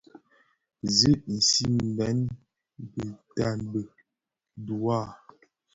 Zi 0.95 1.11
isigmèn 1.37 2.19
bidaabi 2.91 3.81
dhiwa. 4.65 4.99